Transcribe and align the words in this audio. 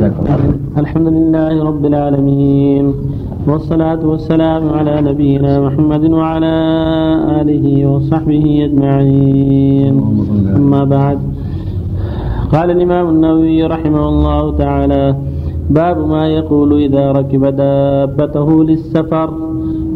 الحمد 0.00 1.08
لله 1.16 1.64
رب 1.64 1.84
العالمين 1.84 2.94
والصلاة 3.46 4.00
والسلام 4.06 4.68
على 4.68 5.00
نبينا 5.00 5.60
محمد 5.60 6.04
وعلى 6.10 6.56
آله 7.40 7.86
وصحبه 7.86 8.44
أجمعين. 8.64 9.94
أما 10.56 10.84
بعد 10.84 11.18
قال 12.52 12.70
الإمام 12.70 13.08
النووي 13.08 13.62
رحمه 13.74 14.08
الله 14.08 14.56
تعالى 14.56 15.04
باب 15.70 16.08
ما 16.08 16.28
يقول 16.28 16.70
إذا 16.86 17.12
ركب 17.12 17.44
دابته 17.44 18.64
للسفر. 18.64 19.30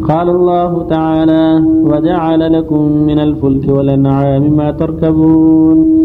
قال 0.09 0.29
الله 0.29 0.71
تعالى 0.89 1.45
وجعل 1.89 2.41
لكم 2.53 2.81
من 3.09 3.19
الفلك 3.19 3.65
والأنعام 3.69 4.43
ما 4.57 4.71
تركبون. 4.71 6.04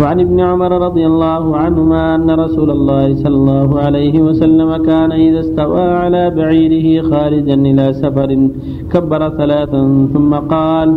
وعن 0.00 0.20
ابن 0.20 0.40
عمر 0.40 0.72
رضي 0.86 1.06
الله 1.06 1.56
عنهما 1.56 2.14
أن 2.14 2.30
رسول 2.30 2.70
الله 2.70 3.14
صلى 3.22 3.36
الله 3.42 3.68
عليه 3.80 4.20
وسلم 4.26 4.76
كان 4.88 5.12
إذا 5.12 5.40
استوى 5.40 5.80
على 5.80 6.30
بعيره 6.30 6.86
خارجا 7.10 7.54
إلى 7.54 7.92
سفر 7.92 8.30
كبر 8.92 9.22
ثلاثا 9.40 10.08
ثم 10.14 10.32
قال 10.34 10.88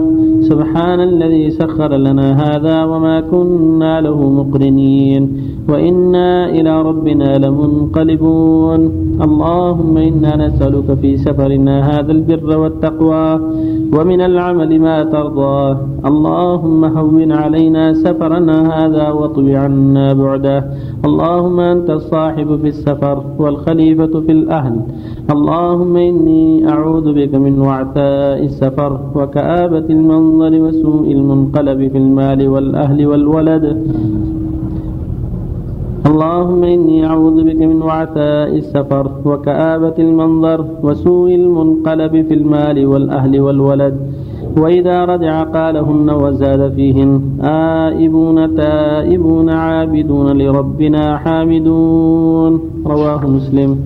سبحان 0.49 0.99
الذي 0.99 1.49
سخر 1.49 1.91
لنا 1.95 2.27
هذا 2.43 2.83
وما 2.83 3.21
كنا 3.31 4.01
له 4.01 4.29
مقرنين 4.39 5.23
وإنا 5.69 6.49
إلى 6.49 6.81
ربنا 6.81 7.37
لمنقلبون. 7.43 8.81
اللهم 9.27 9.97
إنا 9.97 10.31
نسألك 10.45 10.93
في 11.01 11.17
سفرنا 11.17 11.75
هذا 11.91 12.11
البر 12.11 12.57
والتقوى 12.57 13.27
ومن 13.95 14.21
العمل 14.21 14.71
ما 14.79 15.03
ترضى. 15.03 15.77
اللهم 16.05 16.81
هون 16.97 17.31
علينا 17.31 17.93
سفرنا 17.93 18.57
هذا 18.77 18.88
واطوي 18.95 19.55
عنا 19.55 20.13
بعده. 20.13 20.65
اللهم 21.05 21.59
أنت 21.59 21.89
الصاحب 21.89 22.59
في 22.61 22.67
السفر 22.67 23.23
والخليفة 23.39 24.19
في 24.19 24.31
الأهل. 24.31 24.75
اللهم 25.31 25.97
إني 25.97 26.69
أعوذ 26.69 27.13
بك 27.13 27.35
من 27.35 27.59
وعثاء 27.61 28.43
السفر 28.43 28.99
وكآبة 29.15 29.87
المنظر 29.89 30.53
وسوء 30.61 31.11
المنقلب 31.11 31.91
في 31.91 31.97
المال 31.97 32.47
والأهل 32.47 33.05
والولد. 33.05 33.65
اللهم 36.05 36.63
إني 36.63 37.05
أعوذ 37.05 37.43
بك 37.43 37.61
من 37.71 37.81
وعثاء 37.81 38.55
السفر 38.55 39.11
وكآبة 39.25 39.93
المنظر 39.99 40.65
وسوء 40.83 41.35
المنقلب 41.35 42.13
في 42.27 42.33
المال 42.33 42.85
والأهل 42.85 43.39
والولد. 43.41 43.95
وإذا 44.57 45.05
رجع 45.05 45.43
قالهن 45.43 46.09
وزاد 46.09 46.73
فيهن 46.73 47.21
آئبون 47.43 48.55
تائبون 48.55 49.49
عابدون 49.49 50.37
لربنا 50.37 51.17
حامدون. 51.17 52.61
رواه 52.85 53.27
مسلم. 53.27 53.77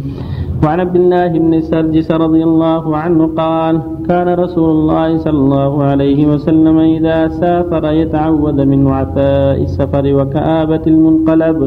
وعن 0.63 0.79
عبد 0.79 0.95
الله 0.95 1.27
بن 1.27 1.61
سرجس 1.61 2.11
رضي 2.11 2.43
الله 2.43 2.97
عنه 2.97 3.29
قال 3.37 3.81
كان 4.07 4.27
رسول 4.43 4.69
الله 4.69 5.17
صلى 5.17 5.39
الله 5.45 5.83
عليه 5.83 6.27
وسلم 6.27 6.77
إذا 6.77 7.27
سافر 7.27 7.83
يتعوذ 7.91 8.65
من 8.65 8.87
وعثاء 8.87 9.57
السفر 9.67 10.05
وكآبة 10.17 10.83
المنقلب 10.87 11.57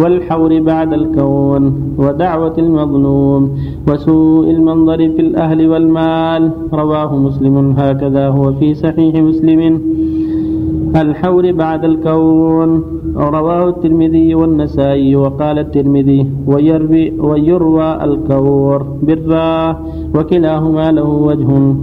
والحور 0.00 0.60
بعد 0.60 0.92
الكون 0.92 1.62
ودعوة 1.98 2.56
المظلوم 2.58 3.42
وسوء 3.88 4.50
المنظر 4.50 4.96
في 4.96 5.20
الأهل 5.20 5.68
والمال. 5.68 6.50
رواه 6.72 7.16
مسلم. 7.16 7.74
هكذا 7.78 8.28
هو 8.28 8.52
في 8.52 8.74
صحيح 8.74 9.14
مسلم. 9.14 9.80
الحور 10.96 11.52
بعد 11.52 11.84
الكون. 11.84 12.84
رواه 13.16 13.68
الترمذي 13.68 14.34
والنسائي 14.34 15.16
وقال 15.16 15.58
الترمذي 15.58 16.26
ويروي, 16.46 17.20
ويروى 17.20 18.04
الكور 18.04 18.82
بالراء 19.02 19.82
وكلاهما 20.14 20.92
له 20.92 21.08
وجه. 21.08 21.74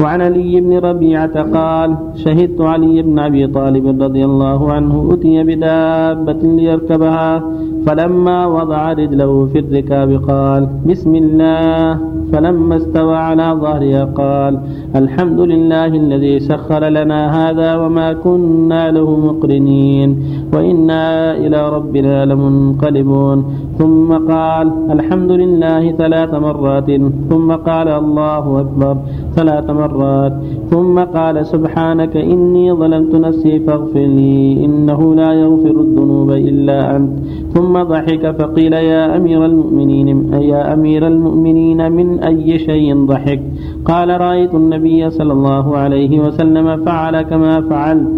وعن 0.00 0.20
علي 0.20 0.60
بن 0.60 0.78
ربيعة 0.78 1.36
قال 1.42 1.96
شهدت 2.14 2.60
علي 2.60 3.02
بن 3.02 3.18
أبي 3.18 3.46
طالب 3.46 4.02
رضي 4.02 4.24
الله 4.24 4.72
عنه 4.72 5.08
أتي 5.12 5.44
بدابة 5.44 6.42
ليركبها 6.42 7.44
فلما 7.86 8.46
وضع 8.46 8.92
رجله 8.92 9.46
في 9.46 9.58
الركاب 9.58 10.22
قال 10.28 10.68
بسم 10.86 11.14
الله. 11.14 12.17
فلما 12.32 12.76
استوى 12.76 13.16
على 13.16 13.56
ظهرها 13.62 14.04
قال 14.04 14.60
الحمد 14.96 15.40
لله 15.40 15.86
الذي 15.86 16.40
سخر 16.40 16.82
لنا 16.88 17.20
هذا 17.38 17.76
وما 17.76 18.12
كنا 18.12 18.90
له 18.90 19.16
مقرنين 19.16 20.16
وإنا 20.54 21.36
إلى 21.36 21.68
ربنا 21.76 22.24
لمنقلبون. 22.24 23.38
ثم 23.78 24.12
قال 24.32 24.72
الحمد 24.90 25.32
لله 25.32 25.92
ثلاث 25.92 26.34
مرات. 26.34 26.90
ثم 27.30 27.52
قال 27.52 27.88
الله 27.88 28.60
أكبر 28.60 28.96
ثلاث 29.36 29.70
مرات. 29.70 30.32
ثم 30.70 30.98
قال 30.98 31.46
سبحانك 31.46 32.16
إني 32.16 32.72
ظلمت 32.72 33.14
نفسي 33.14 33.58
فاغفر 33.58 34.06
لي 34.18 34.64
إنه 34.64 35.14
لا 35.14 35.32
يغفر 35.32 35.76
الذنوب 35.80 36.30
إلا 36.30 36.96
أنت. 36.96 37.12
ثم 37.54 37.82
ضحك 37.82 38.30
فقيل 38.38 38.72
يا 38.72 39.16
أمير 39.16 39.44
المؤمنين 39.44 40.08
يا 40.32 40.74
أمير 40.74 41.06
المؤمنين 41.06 41.92
من 41.92 42.17
أي 42.26 42.58
شيء 42.58 43.06
ضحك. 43.06 43.42
قال 43.84 44.20
رأيت 44.20 44.54
النبي 44.54 45.10
صلى 45.10 45.32
الله 45.32 45.76
عليه 45.76 46.20
وسلم 46.20 46.84
فعل 46.84 47.22
كما 47.22 47.60
فعلت 47.60 48.08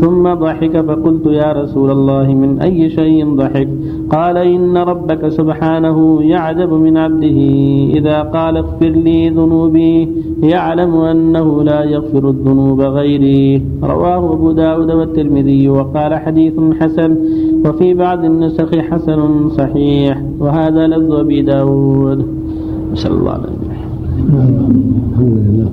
ثم 0.00 0.34
ضحك 0.34 0.80
فقلت 0.80 1.26
يا 1.26 1.52
رسول 1.52 1.90
الله 1.90 2.34
من 2.34 2.60
أي 2.60 2.90
شيء 2.90 3.34
ضحك؟ 3.34 3.68
قال 4.10 4.36
إن 4.36 4.76
ربك 4.76 5.28
سبحانه 5.28 6.22
يعجب 6.22 6.72
من 6.72 6.96
عبده 6.96 7.38
إذا 7.98 8.22
قال 8.22 8.56
اغفر 8.56 8.88
لي 8.88 9.28
ذنوبي 9.28 10.08
يعلم 10.42 10.94
أنه 10.94 11.62
لا 11.62 11.84
يغفر 11.84 12.28
الذنوب 12.28 12.80
غيري. 12.80 13.62
رواه 13.82 14.32
أبو 14.32 14.52
داود 14.52 14.90
والترمذي 14.90 15.68
وقال 15.68 16.14
حديث 16.14 16.54
حسن 16.80 17.16
وفي 17.66 17.94
بعض 17.94 18.24
النسخ 18.24 18.78
حسن 18.78 19.48
صحيح 19.48 20.22
وهذا 20.40 20.86
لفظ 20.86 21.12
أبي 21.12 21.42
داود. 21.42 22.26
صلى 22.94 23.14
الله 23.14 23.32
وسلم. 23.32 23.70
الحمد 25.12 25.36
لله 25.46 25.70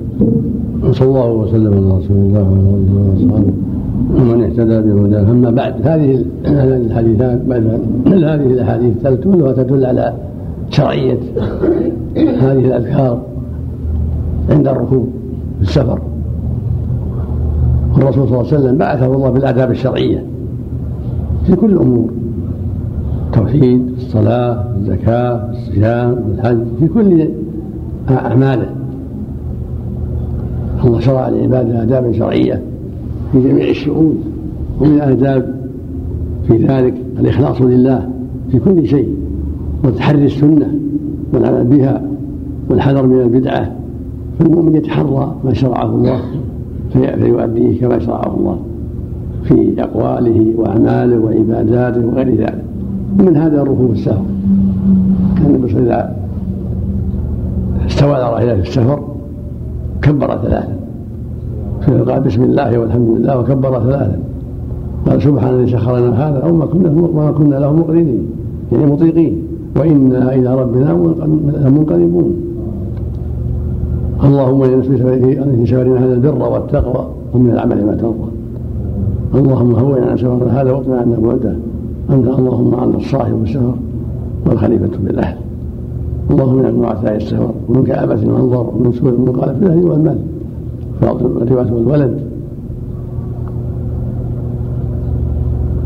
وصلى 0.90 1.08
الله 1.08 1.32
وسلم 1.32 1.72
على 1.72 1.98
رسول 1.98 2.16
الله 2.16 2.42
وعلى 2.42 2.68
آله 2.74 2.94
وصحبه 3.14 3.52
ومن 4.16 4.42
اهتدى 4.42 4.80
بهداه. 4.80 5.30
أما 5.30 5.50
بعد 5.50 5.74
هذه 5.86 6.24
الحديثات 6.86 7.40
بعد 7.46 7.80
هذه 8.06 8.34
الأحاديث 8.46 9.06
كلها 9.24 9.52
تدل 9.52 9.86
على 9.86 10.14
شرعية 10.70 11.18
هذه 12.16 12.64
الأذكار 12.64 13.22
عند 14.50 14.68
الركوب 14.68 15.08
في 15.56 15.62
السفر. 15.62 16.00
والرسول 17.94 18.28
صلى 18.28 18.38
الله 18.38 18.46
عليه 18.46 18.58
وسلم 18.58 18.78
بعثه 18.78 19.14
الله 19.14 19.30
بالآداب 19.30 19.70
الشرعية 19.70 20.24
في 21.46 21.56
كل 21.56 21.72
الأمور. 21.72 22.08
التوحيد 23.48 23.92
الصلاة 23.96 24.64
الزكاة 24.76 25.50
الصيام 25.50 26.18
الحج 26.34 26.58
في 26.80 26.88
كل 26.88 27.28
أعماله. 28.10 28.70
الله 30.84 31.00
شرع 31.00 31.28
لعباده 31.28 31.82
آدابا 31.82 32.12
شرعية 32.12 32.62
في 33.32 33.40
جميع 33.40 33.68
الشؤون 33.68 34.18
ومن 34.80 34.94
الآداب 34.94 35.54
في 36.48 36.56
ذلك 36.56 36.94
الإخلاص 37.20 37.62
لله 37.62 38.08
في 38.50 38.58
كل 38.58 38.86
شيء 38.86 39.16
وتحري 39.84 40.24
السنة 40.24 40.74
والعمل 41.32 41.64
بها 41.64 42.02
والحذر 42.70 43.06
من 43.06 43.20
البدعة. 43.20 43.72
فالمؤمن 44.38 44.76
يتحرى 44.76 45.34
ما 45.44 45.52
شرعه 45.52 45.94
الله 45.94 46.20
فيؤديه 46.92 47.80
كما 47.80 47.98
شرعه 47.98 48.36
الله 48.36 48.58
في 49.44 49.74
أقواله 49.78 50.54
وأعماله 50.56 51.18
وعباداته 51.18 52.06
وغير 52.06 52.34
ذلك. 52.34 52.64
ومن 53.20 53.36
هذا 53.36 53.62
الركوب 53.62 53.90
السهو 53.90 54.22
كان 55.36 55.46
النبي 55.46 55.72
صلى 55.72 55.80
الله 55.80 55.94
عليه 55.94 56.04
وسلم 56.04 56.16
استوى 57.86 58.14
على 58.14 58.32
راحلته 58.32 58.62
في 58.62 58.68
السفر 58.68 59.00
كبر 60.02 60.38
ثلاثا. 60.42 60.76
قال 62.08 62.20
بسم 62.20 62.42
الله 62.42 62.78
والحمد 62.78 63.08
لله 63.08 63.38
وكبر 63.38 63.80
ثلاثا. 63.80 64.18
قال 65.06 65.22
سبحان 65.22 65.54
الذي 65.54 65.72
سخر 65.72 65.98
لنا 65.98 66.28
هذا 66.28 66.38
أو 66.38 66.54
ما 66.54 66.66
كنا 66.66 66.90
ما 66.90 67.32
كنا 67.32 67.56
له 67.56 67.72
مقرنين 67.72 68.26
يعني 68.72 68.86
مطيقين. 68.86 69.42
وإنا 69.76 70.34
إلى 70.34 70.60
ربنا 70.60 70.94
منقلبون. 71.70 72.34
اللهم 74.24 74.62
إنا 74.62 74.82
في 74.82 74.96
سفرنا 75.66 76.04
هذا 76.04 76.14
البر 76.14 76.42
والتقوى 76.52 77.06
ومن 77.34 77.50
العمل 77.50 77.86
ما 77.86 77.94
ترضى. 77.94 78.30
اللهم 79.34 79.74
هون 79.74 80.02
عن 80.02 80.16
سفرنا 80.16 80.62
هذا 80.62 80.72
وقنا 80.72 80.96
عنا 80.96 81.16
بعده 81.22 81.56
أنت 82.10 82.26
اللهم 82.26 82.74
أنت 82.74 82.94
الصاحب 82.94 83.42
السفر 83.42 83.74
والخليفة 84.46 84.86
في 84.86 85.10
الأهل 85.10 85.36
اللهم 86.30 86.56
من 86.56 86.80
وعثاء 86.80 87.16
السفر 87.16 87.50
ومن 87.68 87.84
كآبة 87.84 88.14
المنظر 88.14 88.70
ومن 88.74 88.92
سوء 88.92 89.08
المقال 89.08 89.56
في 89.56 89.66
الأهل 89.66 89.84
والمال. 89.84 90.18
الرواية 91.02 91.72
والولد. 91.72 92.20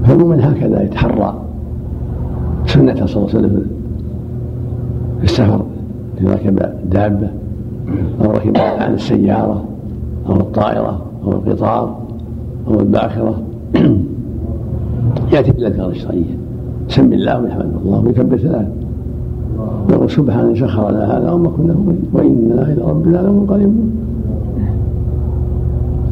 فالمؤمن 0.05 0.41
هكذا 0.41 0.83
يتحرى 0.83 1.35
سنة 2.67 3.07
صلى 3.07 3.17
الله 3.17 3.29
عليه 3.29 3.39
وسلم 3.39 3.67
في 5.19 5.25
السفر 5.25 5.63
إذا 6.21 6.35
ركب 6.35 6.59
دابة 6.91 7.31
أو 8.25 8.31
ركب 8.31 8.57
عن 8.57 8.95
السيارة 8.95 9.65
أو 10.29 10.37
الطائرة 10.37 11.03
أو 11.25 11.33
القطار 11.33 11.99
أو 12.69 12.81
الباخرة. 12.81 13.43
يأتي 15.33 15.51
بالأذكار 15.51 15.89
الشرعية 15.89 16.37
سم 16.89 17.13
الله 17.13 17.41
ويحمد 17.41 17.73
الله 17.85 18.05
ويكبر 18.07 18.37
ثلاث 18.37 18.69
يقول 19.91 20.11
سبحان 20.11 20.55
سخر 20.55 20.91
لنا 20.91 21.19
هذا 21.19 21.31
وما 21.31 21.49
كنا 21.49 21.77
وإنا 22.13 22.73
إلى 22.73 22.83
ربنا 22.83 23.17
لمنقلبون 23.17 23.93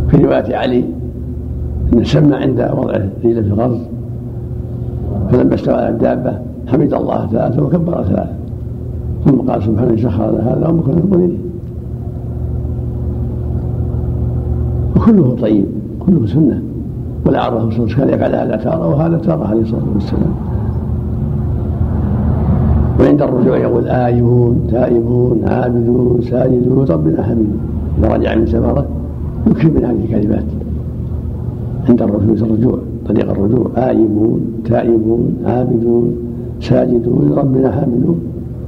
في 0.09 0.17
رواية 0.17 0.57
علي 0.57 0.85
أن 1.93 2.05
سمى 2.05 2.37
عند 2.37 2.71
وضع 2.77 2.93
رجله 3.25 3.43
في 3.43 3.53
الأرض 3.55 3.81
فلما 5.31 5.55
استوى 5.55 5.75
على 5.75 5.89
الدابة 5.89 6.39
حمد 6.67 6.95
الله 6.95 7.27
ثلاثة 7.27 7.63
وكبر 7.63 8.03
ثلاثة. 8.03 8.33
ثم 9.25 9.37
قال 9.51 9.63
سبحانه 9.63 9.97
سخر 9.97 10.31
لنا 10.31 10.55
هذا 10.55 10.69
وما 10.69 10.83
كنا 10.83 11.03
مقرنين 11.05 11.39
وكله 14.97 15.37
طيب 15.41 15.65
كله 16.07 16.27
سنة. 16.27 16.63
والأعرف 17.27 17.55
صلى 17.55 17.63
الله 17.63 17.75
عليه 17.75 17.85
وسلم 17.85 17.97
كان 17.97 18.09
يفعل 18.09 18.35
هذا 18.35 18.57
تارة 18.57 18.89
وهذا 18.89 19.19
تارة 19.19 19.47
عليه 19.47 19.61
الصلاة 19.61 19.83
والسلام. 19.95 20.35
وعند 23.01 23.23
الرجوع 23.23 23.57
يقول 23.59 23.89
آيون 23.89 24.67
تائبون 24.71 25.41
عابدون 25.49 26.21
ساجدون 26.23 26.87
ربنا 26.91 27.23
حميد 27.23 27.53
إذا 27.99 28.15
رجع 28.15 28.35
من 28.35 28.47
سفرة 28.47 28.87
يكفي 29.47 29.67
من 29.67 29.85
هذه 29.85 30.05
الكلمات. 30.05 30.45
عند 31.89 32.03
الرجوع 32.03 32.49
الرجوع 32.49 32.79
طريق 33.07 33.31
الرجوع. 33.31 33.71
آيبون 33.77 34.41
تائبون 34.65 35.37
عابدون 35.47 36.15
ساجدون 36.61 37.33
ربنا 37.37 37.73
حامدون 37.73 38.21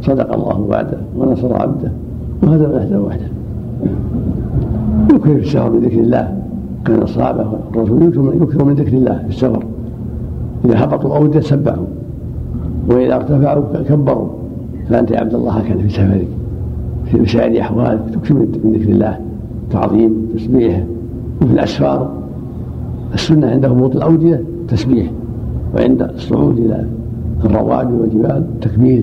صدق 0.02 0.34
الله 0.34 0.60
وعده 0.60 0.98
ونصر 1.18 1.56
عبده 1.56 1.90
وهذا 2.42 2.76
وحده 2.76 3.00
وحده 3.00 3.26
يكفي 5.14 5.34
في 5.34 5.40
السفر 5.40 5.68
بذكر 5.68 6.00
الله. 6.00 6.41
كان 6.84 7.02
الصحابة 7.02 7.46
الرسول 7.74 8.42
يكثر 8.42 8.64
من 8.64 8.74
ذكر 8.74 8.92
الله 8.92 9.18
في 9.18 9.28
السفر. 9.28 9.64
إذا 10.64 10.84
هبطوا 10.84 11.16
أو 11.16 11.40
سبحوا. 11.40 11.84
وإذا 12.88 13.14
ارتفعوا 13.14 13.62
كبروا. 13.88 14.28
فأنت 14.88 15.10
يا 15.10 15.20
عبد 15.20 15.34
الله 15.34 15.52
هكذا 15.52 15.82
في 15.82 15.88
سفرك. 15.88 16.28
في 17.04 17.26
سائر 17.26 17.60
أحوالك 17.60 18.00
تكثر 18.14 18.34
من 18.34 18.72
ذكر 18.74 18.90
الله. 18.90 19.18
تعظيم 19.70 20.28
تسبيح. 20.34 20.84
وفي 21.42 21.52
الأسفار. 21.52 22.10
السنة 23.14 23.50
عند 23.50 23.64
هبوط 23.64 23.96
الأودية 23.96 24.42
تسبيح. 24.68 25.10
وعند 25.74 26.02
الصعود 26.02 26.58
إلى 26.58 26.86
الروابي 27.44 27.94
والجبال 27.94 28.44
تكبير. 28.60 29.02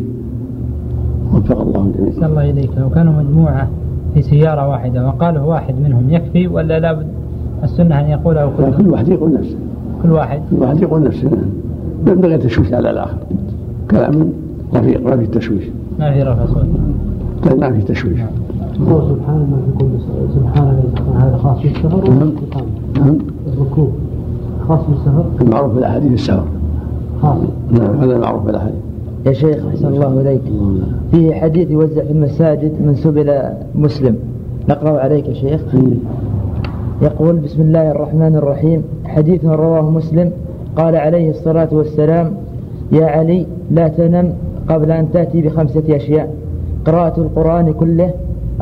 وفق 1.34 1.62
الله 1.62 1.86
الجميع. 1.86 2.28
الله 2.28 2.50
إليك. 2.50 2.70
لو 2.78 2.90
كانوا 2.90 3.14
مجموعة 3.14 3.68
في 4.14 4.22
سيارة 4.22 4.68
واحدة. 4.68 5.08
وقاله 5.08 5.46
واحد 5.46 5.76
منهم 5.84 6.04
يكفي 6.10 6.48
ولا 6.48 6.80
لابد 6.80 7.08
السنة 7.64 8.00
أن 8.00 8.10
يقوله 8.10 8.52
كل 8.58 8.78
كل 8.78 8.90
واحد 8.90 9.08
يقول 9.08 9.34
نفسه. 9.34 9.56
كل 10.04 10.12
واحد. 10.12 10.42
كل 10.52 10.62
واحد 10.62 10.82
يقول 10.82 11.04
نفسه. 11.04 11.30
نعم. 11.30 11.50
ينبغي 12.08 12.36
التشويش 12.36 12.74
على 12.74 12.90
الآخر. 12.90 13.18
كلام 13.92 14.30
رفيق 14.76 15.04
ما 15.06 15.18
في 15.18 15.26
تشويش 15.26 15.64
ما 16.00 16.14
في 16.14 16.24
رفع 16.24 16.46
صوت. 16.46 16.66
ما 17.60 17.72
في 17.72 17.82
تشويش. 17.82 18.20
هو 18.88 19.02
سبحان 19.10 19.38
ما 19.52 19.58
في 19.66 19.78
كل 19.80 19.90
سبحان 20.36 20.84
هذا 21.16 21.38
خاص 21.38 21.62
بالسفر 21.62 22.10
نعم. 22.10 22.32
نعم. 23.00 23.18
الركوب 23.54 23.92
خاص 24.68 24.80
بالسفر؟ 24.90 25.26
المعروف 25.42 25.74
في 25.74 25.80
الأحاديث 25.80 26.12
السفر 26.12 26.46
خاص. 27.22 27.38
نعم 27.72 27.96
هذا 28.00 28.16
المعروف 28.16 28.44
في 28.44 28.50
الأحاديث 28.50 28.80
يا 29.26 29.34
شيخ 29.34 29.66
أحسن 29.66 29.88
الله 29.88 30.22
إليك. 30.22 30.42
فيه 31.12 31.34
حديث 31.34 31.72
يوزع 31.72 32.04
في 32.04 32.12
المساجد 32.12 32.72
منسوب 32.86 33.18
إلى 33.18 33.58
مسلم. 33.76 34.16
نقرأ 34.70 35.00
عليك 35.00 35.28
يا 35.28 35.34
شيخ. 35.34 35.62
يقول 37.02 37.36
بسم 37.36 37.62
الله 37.62 37.92
الرحمن 37.92 38.36
الرحيم. 38.36 38.84
حديث 39.06 39.46
رواه 39.46 39.90
مسلم. 39.90 40.32
قال 40.76 40.96
عليه 40.96 41.30
الصلاة 41.30 41.68
والسلام 41.72 42.32
يا 42.92 43.06
علي 43.06 43.46
لا 43.72 43.88
تنم 43.88 44.34
قبل 44.70 44.92
أن 44.92 45.12
تأتي 45.12 45.42
بخمسة 45.42 45.84
أشياء. 45.90 46.34
قراءة 46.86 47.20
القرآن 47.22 47.74
كله 47.74 48.12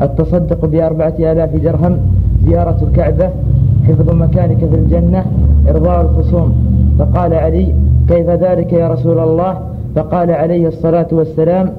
التصدق 0.02 0.66
بأربعة 0.66 1.14
آلاف 1.18 1.56
درهم 1.56 1.98
زيارة 2.46 2.78
الكعبة 2.82 3.30
حفظ 3.88 4.10
مكانك 4.10 4.58
في 4.58 4.74
الجنة 4.74 5.24
إرضاء 5.68 6.00
الخصوم. 6.00 6.54
فقال 6.98 7.34
علي 7.34 7.74
كيف 8.08 8.30
ذلك 8.30 8.72
يا 8.72 8.88
رسول 8.88 9.18
الله؟ 9.18 9.58
فقال 9.96 10.30
عليه 10.30 10.68
الصلاة 10.68 11.08
والسلام 11.12 11.70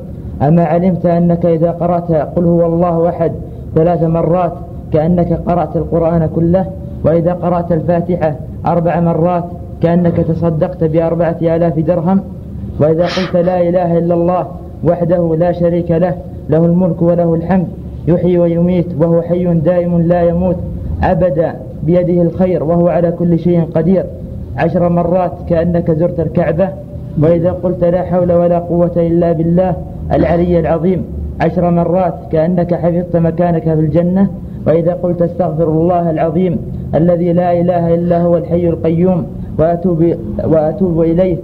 أما 0.42 0.64
علمت 0.64 1.06
أنك 1.06 1.46
إذا 1.46 1.72
قرأت 1.72 2.12
قل 2.12 2.44
هو 2.44 2.66
الله 2.66 3.10
أحد 3.10 3.32
ثلاث 3.76 4.04
مرات 4.04 4.54
كأنك 4.94 5.34
قرأت 5.34 5.76
القرآن 5.76 6.30
كله 6.36 6.66
وإذا 7.04 7.34
قرأت 7.34 7.72
الفاتحة 7.72 8.36
أربع 8.66 9.00
مرات 9.00 9.44
كأنك 9.82 10.18
تصدقت 10.18 10.84
بأربعة 10.84 11.38
آلاف 11.42 11.80
درهم. 11.80 12.22
وإذا 12.80 13.04
قلت 13.04 13.36
لا 13.46 13.62
إله 13.62 13.98
إلا 13.98 14.14
الله 14.14 14.48
وحده 14.84 15.36
لا 15.40 15.52
شريك 15.52 15.92
له 15.92 16.14
له 16.50 16.66
الملك 16.66 17.02
وله 17.02 17.34
الحمد 17.34 17.68
يحيي 18.08 18.38
ويميت 18.38 18.86
وهو 19.00 19.22
حي 19.22 19.44
دائم 19.54 20.02
لا 20.02 20.22
يموت 20.22 20.56
أبدا 21.04 21.56
بيده 21.84 22.22
الخير 22.22 22.64
وهو 22.64 22.88
على 22.88 23.12
كل 23.12 23.40
شيء 23.40 23.64
قدير. 23.76 24.06
عشر 24.58 24.90
مرات 24.90 25.32
كأنك 25.50 25.92
زرت 25.92 26.20
الكعبة. 26.20 26.70
وإذا 27.22 27.52
قلت 27.52 27.84
لا 27.84 28.04
حول 28.04 28.32
ولا 28.32 28.60
قوة 28.60 28.92
إلا 28.98 29.32
بالله 29.32 29.76
العلي 30.14 30.60
العظيم. 30.60 31.06
عشر 31.42 31.70
مرات 31.70 32.14
كأنك 32.32 32.74
حفظت 32.74 33.16
مكانك 33.16 33.64
في 33.64 33.74
الجنة. 33.74 34.28
وإذا 34.68 34.94
قلت 34.94 35.22
استغفر 35.22 35.68
الله 35.72 36.10
العظيم 36.10 36.58
الذي 36.96 37.34
لا 37.34 37.62
إله 37.62 37.96
إلا 37.96 38.24
هو 38.24 38.38
الحي 38.38 38.70
القيوم 38.70 39.24
وأتوب, 39.60 40.14
وأتوب 40.44 41.02
إليه 41.02 41.38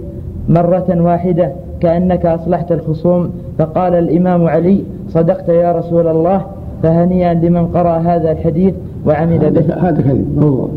مرة 0.48 0.86
واحدة 1.00 1.52
كأنك 1.80 2.26
أصلحت 2.26 2.72
الخصوم 2.72 3.30
فقال 3.58 3.94
الإمام 3.94 4.44
علي 4.44 4.80
صدقت 5.08 5.48
يا 5.48 5.72
رسول 5.72 6.06
الله. 6.06 6.44
فهنيئا 6.82 7.34
لمن 7.34 7.66
قرأ 7.66 7.98
هذا 7.98 8.32
الحديث 8.32 8.74
وعمل 9.06 9.38
به. 9.38 9.74
هذا 9.74 10.00
كذب 10.02 10.38
موضوع 10.38 10.68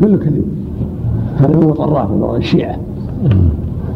كله 0.00 0.16
كذب 0.16 0.44
هذا 1.36 1.56
هو 1.56 1.70
طراف 1.70 2.10
من 2.10 2.22
وراء 2.22 2.36
الشيعة. 2.36 2.76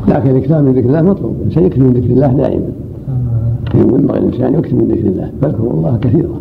لكن 0.09 0.30
الاكثار 0.30 0.62
من 0.62 0.73
ذكر 0.73 0.87
الله 0.87 1.02
مطلوب. 1.02 1.37
الإنسان 1.40 1.64
يكثر 1.64 1.80
من 1.80 1.92
ذكر 1.92 2.11
الله 2.11 2.26
دائما. 2.26 2.68
ينبغي 3.75 4.18
الانسان 4.18 4.54
يكثر 4.54 4.75
من 4.75 4.88
ذكر 4.88 5.09
الله. 5.09 5.30
فاذكروا 5.42 5.73
الله 5.73 5.99
كثيرا. 6.02 6.40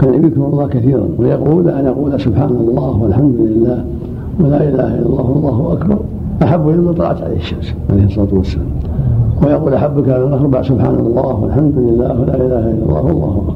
كان 0.00 0.14
يذكر 0.14 0.46
الله 0.46 0.66
كثيرا 0.66 1.08
ويقول 1.18 1.68
أن 1.68 1.86
أقول 1.86 2.20
سبحان 2.20 2.50
الله 2.50 3.02
والحمد 3.02 3.34
لله 3.38 3.84
ولا 4.40 4.68
إله 4.68 4.94
إلا 4.94 5.06
الله 5.06 5.30
والله 5.30 5.72
أكبر 5.72 5.98
أحب 6.42 6.68
إلى 6.68 6.76
من 6.76 6.94
طلعت 6.94 7.22
عليه 7.22 7.36
الشمس 7.36 7.74
عليه 7.90 8.04
الصلاة 8.04 8.28
والسلام. 8.32 8.66
ويقول 9.46 9.74
احب 9.74 10.04
كلام 10.04 10.28
الاربع 10.28 10.62
سبحان 10.62 10.94
الله 10.94 11.40
والحمد 11.42 11.72
لله 11.76 12.20
ولا 12.20 12.34
إله 12.34 12.70
إلا 12.70 12.82
الله 12.86 13.02
والله 13.04 13.36
أكبر. 13.36 13.54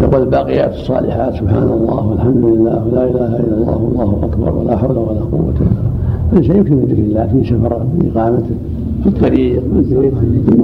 يقول 0.00 0.22
الباقيات 0.22 0.72
الصالحات 0.74 1.34
سبحان 1.34 1.62
الله 1.62 2.06
والحمد 2.06 2.44
لله 2.44 2.84
ولا 2.86 3.04
إله 3.04 3.36
إلا 3.36 3.54
الله 3.56 3.76
والله 3.76 4.18
أكبر 4.22 4.54
ولا 4.54 4.76
حول 4.76 4.98
ولا 4.98 5.20
قوة 5.20 5.40
إلا 5.40 5.58
بالله. 5.58 5.90
الانسان 6.32 6.56
يكثر 6.56 6.74
من 6.74 6.84
ذكر 6.84 7.02
الله 7.02 7.26
في 7.26 7.44
سفره 7.48 7.86
في 8.00 8.18
اقامته 8.18 8.54
في 9.02 9.08
الطريق 9.08 9.62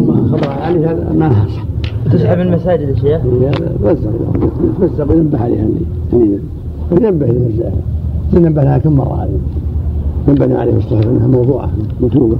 ما 0.06 0.28
خطر 0.32 0.50
عليه 0.50 0.96
ما 1.18 1.30
صح 1.30 1.64
تسحب 2.12 2.40
المساجد 2.40 2.88
يا 2.88 2.94
شيخ؟ 2.94 3.20
يتوزع 3.24 4.10
يتوزع 4.80 5.04
وينبه 5.14 5.42
عليها 5.42 5.66
اللي 6.12 6.38
وينبه 6.90 7.26
للمساجد 7.26 7.80
ينبه 8.32 8.62
لها 8.62 8.78
كم 8.78 8.92
مرة 8.92 9.14
هذه. 9.14 9.38
ينبه 10.28 10.58
عليه 10.58 10.76
الصلاه 10.76 11.10
انها 11.10 11.26
موضوعه 11.26 11.70
مكتوبة. 12.00 12.36